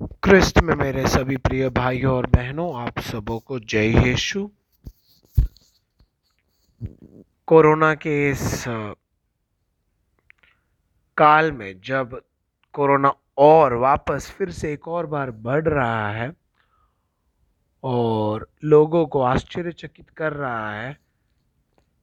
[0.00, 4.48] क्रिस्त में मेरे सभी प्रिय भाइयों और बहनों, आप सबों को जय यीशु।
[7.48, 8.64] कोरोना के इस
[11.16, 12.20] काल में जब
[12.74, 16.32] कोरोना और वापस फिर से एक और बार बढ़ रहा है
[17.84, 20.92] और लोगों को आश्चर्यचकित कर रहा है,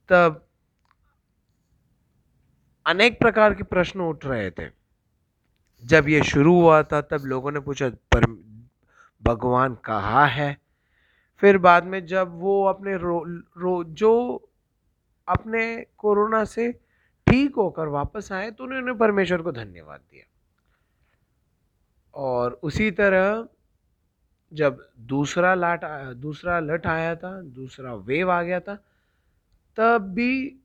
[0.08, 0.46] तब
[2.86, 4.85] अनेक प्रकार के प्रश्न उठ रहे थे।
[5.82, 8.24] जब ये शुरू हुआ था तब लोगों ने पूछा पर
[9.22, 10.56] भगवान कहाँ है?
[11.36, 13.24] फिर बाद में जब वो अपने रो,
[13.58, 14.50] रो जो
[15.28, 16.72] अपने कोरोना से
[17.26, 20.24] ठीक होकर वापस आए तो उन्होंने परमेश्वर को धन्यवाद दिया।
[22.14, 23.46] और उसी तरह
[24.52, 25.84] जब दूसरा लाट
[26.16, 28.74] दूसरा लट आया था दूसरा वेव आ गया था
[29.76, 30.56] तब भी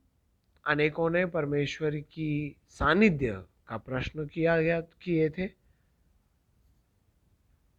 [0.66, 5.48] अनेकों ने परमेश्वर की सानिध्य का प्रश्न किया गया, किए थे।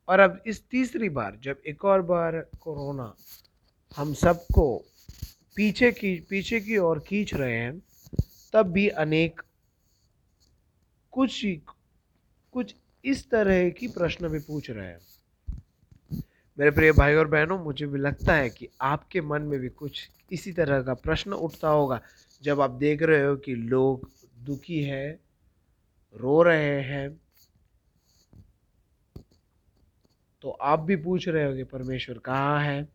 [0.09, 3.15] और अब इस तीसरी बार, जब एक और बार कोरोना
[3.97, 4.65] हम सबको
[5.57, 7.83] पीछे की पीछे की ओर खींच रहे हैं,
[8.53, 9.43] तब भी अनेक
[11.13, 11.45] कुछ
[12.55, 12.75] कुछ
[13.05, 15.01] इस तरह की प्रश्न भी पूछ रहे हैं।
[16.59, 20.09] मेरे प्रिय भाई और बहनों, मुझे भी लगता है कि आपके मन में भी कुछ
[20.33, 22.01] इसी तरह का प्रश्न उठता होगा,
[22.43, 24.09] जब आप देख रहे हो कि लोग
[24.39, 25.32] दुखी है
[26.15, 27.21] रो रहे हैं।
[30.43, 32.89] तो आप भी पूछ रहे हो कि परमेश्वर कहाँ है?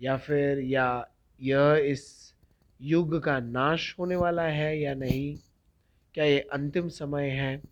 [0.00, 1.08] या फिर, या
[1.40, 2.34] यह इस
[2.80, 5.38] युग का नाश होने वाला है या नहीं?
[6.14, 7.62] क्या ये अंतिम समय है?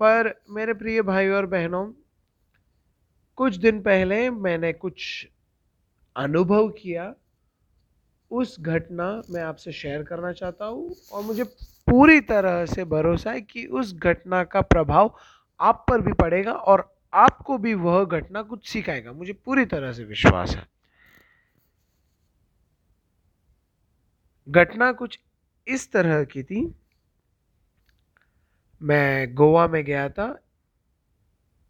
[0.00, 1.92] पर मेरे प्रिय भाई और बहनों,
[3.36, 5.28] कुछ दिन पहले मैंने कुछ
[6.16, 7.14] अनुभव किया।
[8.30, 11.44] उस घटना मैं आपसे शेयर करना चाहता हूँ और मुझे
[11.90, 15.14] पूरी तरह से भरोसा है कि उस घटना का प्रभाव
[15.60, 20.04] आप पर भी पड़ेगा और आपको भी वह घटना कुछ सिखाएगा। मुझे पूरी तरह से
[20.04, 20.66] विश्वास है।
[24.48, 25.18] घटना कुछ
[25.66, 26.74] इस तरह की थी।
[28.82, 30.42] मैं गोवा में गया था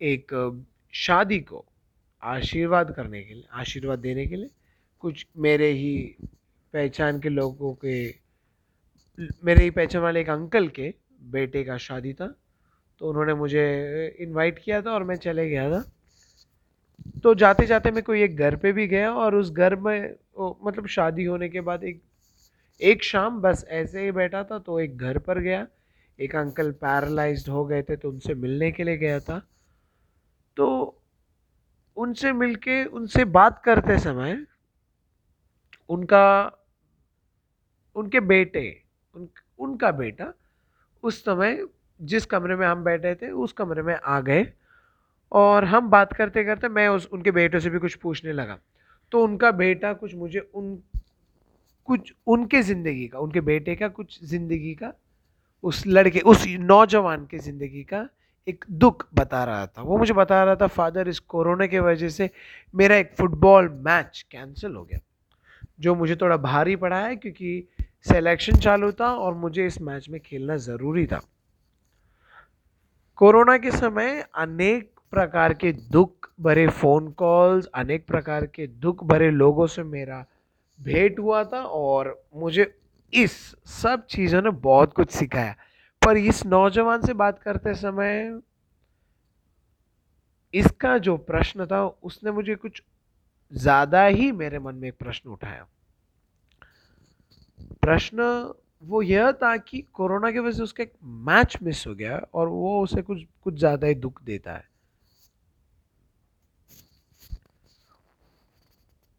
[0.01, 0.59] एक
[0.93, 1.65] शादी को
[2.23, 4.51] आशीर्वाद करने के लिए, आशीर्वाद देने के लिए।
[5.01, 6.17] कुछ मेरे ही
[6.75, 7.95] पहचान के लोगों के
[9.45, 10.93] मेरे ही पहचान वाले एक अंकल के
[11.31, 12.27] बेटे का शादी था
[13.01, 13.65] तो उन्होंने मुझे
[14.21, 15.83] इनवाइट किया था और मैं चले गया था।
[17.23, 20.55] तो जाते जाते मैं कोई एक घर पे भी गया और उस घर में ओ,
[20.65, 22.01] मतलब शादी होने के बाद एक
[22.81, 25.67] एक शाम बस ऐसे ही बैठा था तो एक घर पर गया।
[26.19, 29.39] एक अंकल पैरालाइज्ड हो गए थे तो उनसे मिलने के लिए गया था।
[30.57, 30.69] तो
[31.97, 34.45] उनसे मिलके उनसे बात करते समय
[35.91, 36.27] उनका
[37.97, 38.83] उनके बेटे,
[39.15, 39.29] उन,
[39.59, 40.33] उनका बेटा
[41.03, 41.65] उस समय
[42.01, 44.47] जिस कमरे में हम बैठे थे, उस कमरे में आ गए
[45.33, 48.59] और हम बात करते करते मैं उस, उनके बेटे से भी कुछ पूछने लगा।
[49.13, 50.83] तो उनका बेटा कुछ मुझे उन,
[51.89, 54.93] कुछ उनके ज़िंदगी का, उनके बेटे का कुछ ज़िंदगी का,
[55.65, 58.09] उस लड़के, उस नौजवान के ज़िंदगी का
[58.49, 62.09] एक दुख बता रहा था। वो मुझे बता रहा था, फादर, इस कोरोना के वजह
[62.09, 62.31] से
[62.75, 64.99] मेरा एक फुटबॉल मैच कैंसिल हो गया।
[65.81, 67.69] जो मुझे थोड़ा भारी पड़ा है क्योंकि
[68.07, 71.21] सिलेक्शन चालू था और मुझे इस मैच में खेलना ज़रूरी था।
[73.19, 79.31] कोरोना के समय अनेक प्रकार के दुख भरे फ़ोन कॉल्स अनेक प्रकार के दुख भरे
[79.31, 80.25] लोगों से मेरा
[80.79, 82.73] भेंट हुआ था और मुझे
[83.13, 83.33] इस
[83.73, 85.55] सब चीज़ों ने बहुत कुछ सिखाया।
[86.03, 88.41] पर इस नौजवान से बात करते समय
[90.55, 92.83] इसका जो प्रश्न था, उसने मुझे कुछ
[93.53, 95.67] ज़्यादा ही मेरे मन में एक प्रश्न उठाया।
[97.83, 98.53] प्रश्न
[98.83, 102.49] वो यह था कि कोरोना की वजह से उसका एक मैच मिस हो गया और
[102.49, 104.69] वो उसे कुछ कुछ ज़्यादा ही दुख देता है।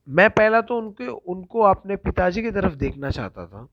[0.08, 3.68] मैं पहला तो उनके, उनको अपने पिताजी की तरफ़ देखना चाहता था।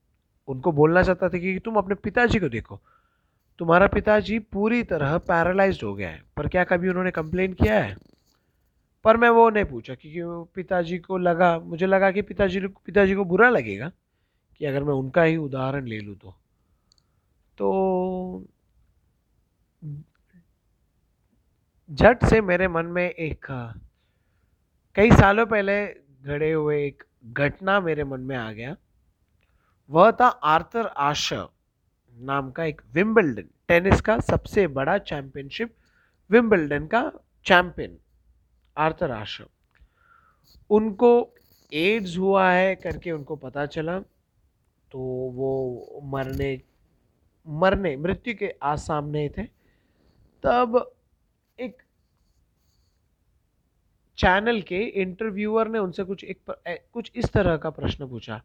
[0.47, 2.79] उनको बोलना चाहता था कि तुम अपने पिताजी को देखो।
[3.59, 7.95] तुम्हारा पिताजी पूरी तरह पैरालाइज्ड हो गया है, पर क्या कभी उन्होंने कंप्लेन किया है?
[9.05, 13.25] पर मैं वो नहीं पूछा, क्योंकि पिताजी को लगा, मुझे लगा कि पिताजी पिताजी को
[13.25, 13.91] बुरा लगेगा।
[14.59, 16.35] कि अगर मैं उनका ही उदाहरण ले लूँ तो।
[17.57, 18.45] तो
[21.89, 23.45] झट से मेरे मन में एक,
[24.95, 25.85] कई सालों पहले
[26.23, 28.75] घड़े हुए एक घटना मेरे मन में आ गया।
[29.89, 31.47] वह था आर्थर आशर
[32.17, 35.73] नाम का एक विम्बल्डन, टेनिस का सबसे बड़ा चैंपियनशिप,
[36.29, 37.01] विम्बल्डन का
[37.45, 37.97] चैंपियन,
[38.77, 39.45] आर्थर आशर
[40.69, 41.11] उनको
[41.71, 43.99] एड्स हुआ है करके उनको पता चला।
[44.91, 44.99] तो
[45.33, 46.61] वो मरने
[47.47, 49.43] मरने, मृत्यु के आज सामने थे।
[50.43, 50.95] तब
[51.59, 51.81] एक
[54.17, 56.41] चैनल के इंटरव्यूअर ने उनसे कुछ एक
[56.93, 58.41] कुछ इस तरह का प्रश्न पूछा,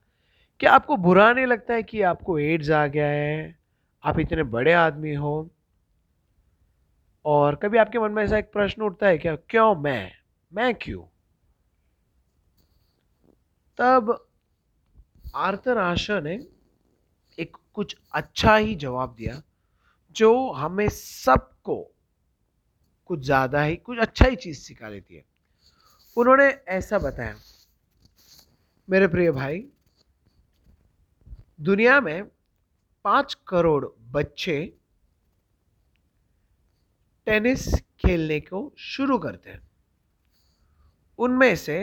[0.61, 3.58] क्या आपको बुरा नहीं लगता है कि आपको एड्स आ गया है?
[4.05, 5.50] आप इतने बड़े आदमी हो।
[7.25, 10.11] और कभी आपके मन में ऐसा एक प्रश्न उठता है, क्या, क्यों, मैं
[10.52, 11.02] मैं क्यों?
[13.79, 14.26] तब
[15.35, 16.35] आर्थर आशा ने
[17.39, 19.43] एक कुछ अच्छा ही जवाब दिया,
[20.17, 21.77] जो हमें सबको
[23.07, 25.25] कुछ ज़्यादा ही, कुछ अच्छा ही चीज़ सिखा देती है।
[26.17, 27.35] उन्होंने ऐसा बताया,
[28.89, 29.65] मेरे प्रिय भाई,
[31.61, 32.25] दुनिया में
[33.05, 34.57] पाँच करोड़ बच्चे
[37.27, 37.69] टेनिस
[38.01, 39.63] खेलने को शुरू करते हैं।
[41.19, 41.77] उनमें से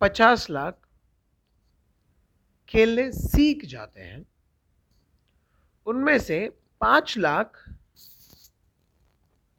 [0.00, 0.78] पचास लाख
[2.74, 4.24] खेलने सीख जाते हैं।
[5.86, 6.38] उनमें से
[6.80, 7.62] पाँच लाख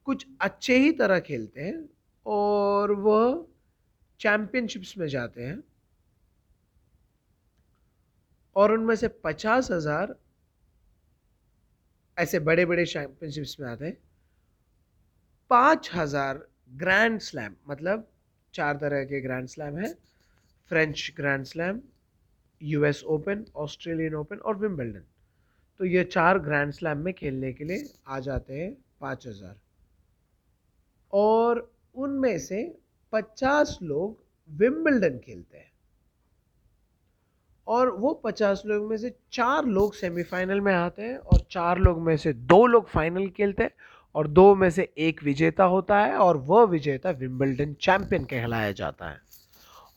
[0.07, 1.77] कुछ अच्छे ही तरह खेलते हैं
[2.25, 3.45] और वह
[4.19, 5.63] चैम्पियनशिप्स में जाते हैं।
[8.55, 10.15] और उनमें से पचास हज़ार
[12.17, 13.97] ऐसे बड़े बड़े चैम्पियनशिप्स में आते हैं।
[15.51, 18.07] पाँच हज़ार ग्रैंड स्लैम मतलब
[18.53, 19.93] चार तरह के ग्रैंड स्लैम हैं,
[20.71, 21.81] French grand slam
[22.65, 25.03] US open Australian open और विम्बल्डन
[25.79, 29.55] तो ये चार ग्रैंड स्लैम में खेलने के लिए आ जाते हैं पाँच हज़ार.
[31.13, 32.63] और उनमें से
[33.13, 34.17] पचास लोग
[34.49, 35.71] विम्बल्डन खेलते हैं.
[37.67, 42.01] और वो पचास लोग में से चार लोग सेमीफाइनल में आते हैं और चार लोग
[42.01, 43.71] में से दो लोग फाइनल खेलते हैं
[44.15, 49.09] और दो में से एक विजेता होता है और वह विजेता विम्बल्टन चैंपियन कहलाया जाता
[49.09, 49.21] है.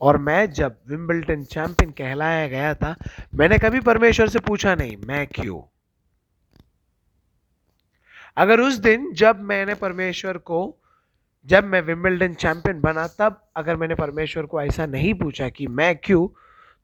[0.00, 2.94] और मैं जब विम्बल्टन चैंपियन कहलाया गया था,
[3.34, 5.60] मैंने कभी परमेश्वर से पूछा नहीं, मैं क्यों?
[8.36, 10.76] अगर उस दिन जब मैंने परमेश्वर को,
[11.46, 15.96] जब मैं विम्बल्डन चैंपियन बना, तब अगर मैंने परमेश्वर को ऐसा नहीं पूछा कि मैं
[15.96, 16.28] क्यों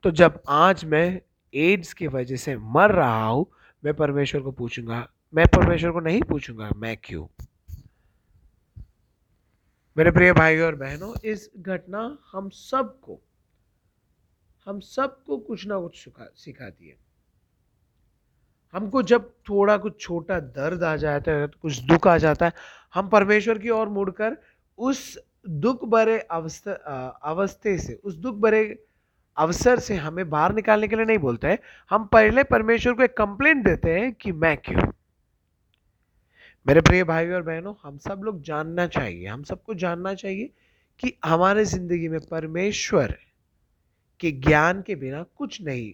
[0.03, 1.21] तो जब आज मैं
[1.55, 3.47] एड्स की वजह से मर रहा हूँ,
[3.85, 7.27] मैं परमेश्वर को पूछूँगा, मैं परमेश्वर को नहीं पूछूँगा, मैं क्यों?
[9.97, 12.01] मेरे प्रिय भाई और बहनों, इस घटना
[12.33, 13.21] हम सबको
[14.67, 16.97] हम सबको कुछ ना कुछ सिखाती है।
[18.75, 22.53] हमको जब थोड़ा कुछ छोटा दर्द आ जाता है, कुछ दुख आ जाता है,
[22.95, 24.37] हम परमेश्वर की ओर मुड़कर
[24.79, 25.19] उस
[25.49, 26.73] दुख भरे अवस्था
[27.25, 28.85] अवस्थे से, उस दुख भरे
[29.37, 31.59] अवसर से हमें बाहर निकालने के लिए नहीं बोलते हैं।
[31.91, 34.91] हम पहले परमेश्वर को एक कंप्लेंट देते हैं कि मैं क्यों?
[36.67, 40.51] मेरे प्रिय भाई और बहनों, हम सब लोग जानना चाहिए, हम सबको जानना चाहिए
[41.01, 43.17] कि हमारे ज़िंदगी में परमेश्वर
[44.21, 45.93] के ज्ञान के बिना कुछ नहीं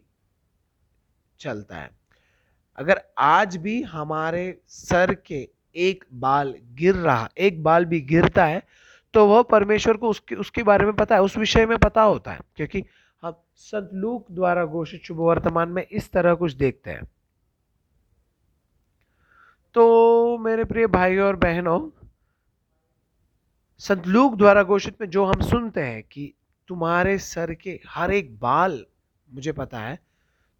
[1.40, 1.90] चलता है।
[2.78, 8.62] अगर आज भी हमारे सर के एक बाल गिर रहा, एक बाल भी गिरता है
[9.14, 12.32] तो वह परमेश्वर को उसके उसके बारे में पता है, उस विषय में पता होता
[12.32, 12.84] है, क्योंकि
[13.22, 17.02] हम संत लूक द्वारा घोषित शुभ वर्तमान में इस तरह कुछ देखते हैं।
[19.74, 21.80] तो मेरे प्रिय भाइयों और बहनों,
[23.80, 26.32] संत लूक द्वारा घोषित में जो हम सुनते हैं कि
[26.68, 28.84] तुम्हारे सर के हर एक बाल,
[29.28, 29.98] मुझे पता है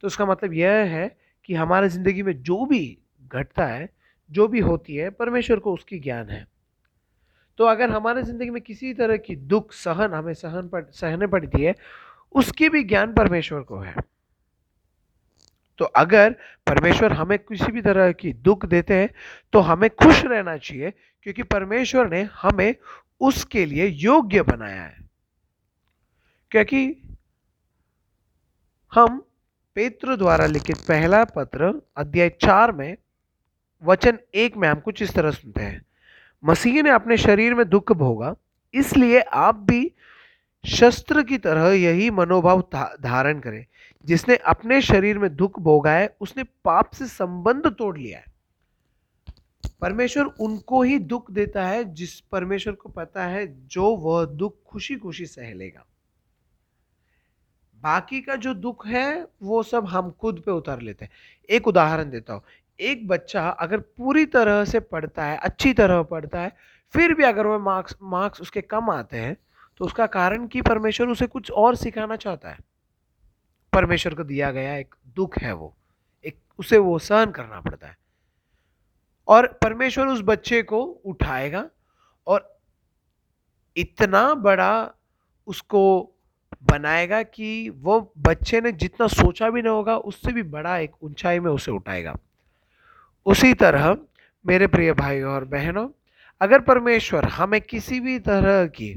[0.03, 1.09] तो उसका मतलब यह है
[1.45, 3.89] कि हमारे ज़िंदगी में जो भी घटता है,
[4.31, 6.47] जो भी होती है, परमेश्वर को उसकी ज्ञान है।
[7.59, 11.63] तो अगर हमारे ज़िंदगी में किसी तरह की दुख, सहन हमें सहन पड़, सहने पड़ती
[11.63, 11.75] है,
[12.35, 13.95] उसकी भी ज्ञान परमेश्वर को है।
[15.81, 16.31] तो अगर
[16.67, 19.09] परमेश्वर हमें किसी भी तरह की दुख देते हैं
[19.53, 20.91] तो हमें खुश रहना चाहिए,
[21.23, 22.75] क्योंकि परमेश्वर ने हमें
[23.21, 25.09] उसके लिए योग्य बनाया है।
[26.53, 26.87] क्योंकि
[28.93, 29.19] हम
[29.77, 32.97] पेत्र द्वारा लिखित पहला पत्र, अध्याय चार में,
[33.83, 35.85] वचन एक में हम कुछ इस तरह सुनते हैं।
[36.43, 38.35] मसीह ने अपने शरीर में दुख भोगा,
[38.75, 39.93] इसलिए आप भी
[40.65, 43.65] शस्त्र की तरह यही मनोभाव धारण करें।
[44.05, 48.25] जिसने अपने शरीर में दुख भोगा है, उसने पाप से संबंध तोड़ लिया है।
[49.81, 54.97] परमेश्वर उनको ही दुख देता है, जिस परमेश्वर को पता है, जो वह दुख खुशी
[54.97, 55.85] खुशी सह लेगा
[57.83, 61.13] बाकी का जो दुख है, वो सब हम खुद पे उतार लेते हैं।
[61.51, 62.43] एक उदाहरण देता हूँ।
[62.81, 66.53] एक बच्चा अगर पूरी तरह से पढ़ता है, अच्छी तरह पढ़ता है,
[66.95, 69.37] फिर भी अगर वह मार्क्स मार्क्स उसके कम आते हैं
[69.81, 72.59] तो उसका कारण कि परमेश्वर उसे कुछ और सिखाना चाहता है।
[73.73, 75.75] परमेश्वर को दिया गया एक दुख है वो,
[76.25, 77.97] एक उसे वो सहन करना पड़ता है।
[79.29, 81.69] और परमेश्वर उस बच्चे को उठाएगा
[82.27, 82.59] और
[83.77, 84.91] इतना बड़ा
[85.47, 86.13] उसको
[86.63, 91.39] बनाएगा कि वो बच्चे ने जितना सोचा भी नहीं होगा, उससे भी बड़ा एक ऊंचाई
[91.39, 92.17] में उसे उठाएगा।
[93.27, 93.97] उसी तरह
[94.47, 95.89] मेरे प्रिय भाई और बहनों,
[96.41, 98.95] अगर परमेश्वर हमें किसी भी तरह की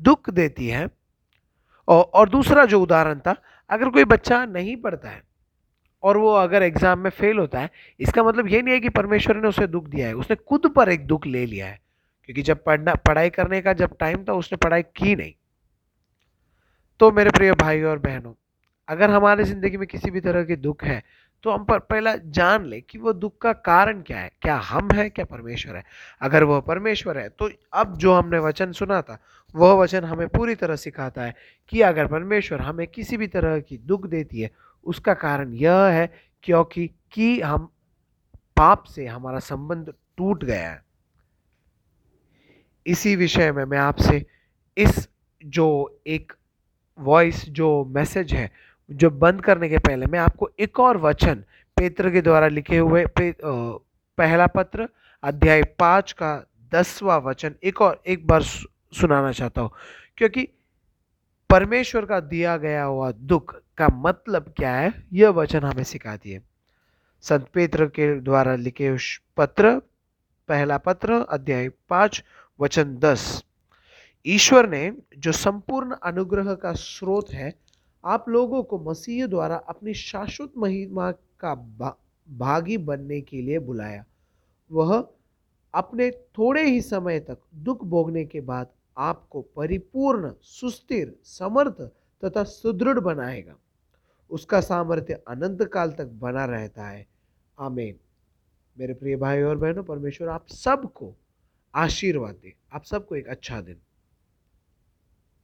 [0.00, 0.88] दुख देती है
[1.88, 3.34] और दूसरा जो उदाहरण था
[3.70, 5.22] अगर कोई बच्चा नहीं पढ़ता है
[6.02, 7.70] और वो अगर एग्ज़ाम में फेल होता है,
[8.00, 10.88] इसका मतलब ये नहीं है कि परमेश्वर ने उसे दुख दिया है, उसने खुद पर
[10.88, 11.80] एक दुख ले लिया है।
[12.24, 15.32] क्योंकि जब पढ़ना, पढ़ाई करने का जब टाइम था, उसने पढ़ाई की नहीं।
[17.00, 18.32] तो मेरे प्रिय भाई और बहनों,
[18.88, 21.02] अगर हमारे ज़िंदगी में किसी भी तरह के दुख है
[21.46, 24.88] तो हम पर पहला जान ले कि वो दुख का कारण क्या है, क्या हम
[24.90, 25.82] हैं, क्या परमेश्वर है।
[26.20, 29.18] अगर वह परमेश्वर है तो अब जो हमने वचन सुना था
[29.54, 31.34] वह वचन हमें पूरी तरह सिखाता है
[31.68, 34.50] कि अगर परमेश्वर हमें किसी भी तरह की दुख देती है,
[34.86, 36.10] उसका कारण यह है
[36.44, 37.70] क्योंकि कि हम
[38.56, 40.82] पाप से हमारा संबंध टूट गया है।
[42.86, 44.24] इसी विषय में मैं आपसे
[44.76, 45.08] इस
[45.42, 46.32] जो एक
[46.98, 48.50] वॉइस जो मैसेज है
[48.90, 51.44] जो बंद करने के पहले मैं आपको एक और वचन
[51.76, 53.34] पेत्र के द्वारा लिखे हुए पे,
[54.18, 54.88] पहला पत्र
[55.22, 59.70] अध्याय पाँच का दसवा वचन एक और एक बार सुनाना चाहता हूँ।
[60.16, 60.48] क्योंकि
[61.50, 64.92] परमेश्वर का दिया गया हुआ दुख का मतलब क्या है?
[65.12, 66.40] यह वचन हमें सिखाती है।
[67.22, 68.96] संत पेत्र के द्वारा लिखे
[69.36, 69.80] पत्र
[70.48, 72.24] पहला पत्र अध्याय पाँच
[72.60, 73.44] वचन दस।
[74.26, 77.52] ईश्वर ने जो संपूर्ण अनुग्रह का स्रोत है
[78.06, 81.54] आप लोगों को मसीह द्वारा अपनी शाश्वत महिमा का
[82.30, 84.04] भागी बनने के लिए बुलाया।
[84.72, 85.08] वह
[85.74, 88.66] अपने थोड़े ही समय तक दुख भोगने के बाद
[88.98, 91.80] आपको परिपूर्ण, सुस्थिर, समर्थ
[92.24, 93.56] तथा सुदृढ़ बनाएगा।
[94.30, 97.06] उसका सामर्थ्य अनंत काल तक बना रहता है।
[97.58, 97.96] आमीन।
[98.78, 101.14] मेरे प्रिय भाई और बहनों, परमेश्वर आप सबको
[101.74, 103.76] आशीर्वाद दे। आप सबको एक अच्छा दिन।